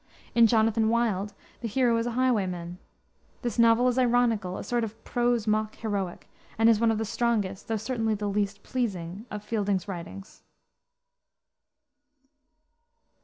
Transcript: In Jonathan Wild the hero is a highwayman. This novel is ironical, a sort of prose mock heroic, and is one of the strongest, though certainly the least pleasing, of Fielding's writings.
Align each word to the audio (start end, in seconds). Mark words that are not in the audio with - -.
In 0.33 0.47
Jonathan 0.47 0.89
Wild 0.89 1.35
the 1.59 1.67
hero 1.67 1.95
is 1.97 2.07
a 2.07 2.13
highwayman. 2.17 2.79
This 3.43 3.59
novel 3.59 3.87
is 3.87 3.99
ironical, 3.99 4.57
a 4.57 4.63
sort 4.63 4.83
of 4.83 5.03
prose 5.03 5.45
mock 5.45 5.75
heroic, 5.75 6.27
and 6.57 6.67
is 6.67 6.79
one 6.79 6.89
of 6.89 6.97
the 6.97 7.05
strongest, 7.05 7.67
though 7.67 7.77
certainly 7.77 8.15
the 8.15 8.25
least 8.27 8.63
pleasing, 8.63 9.27
of 9.29 9.43
Fielding's 9.43 9.87
writings. 9.87 10.41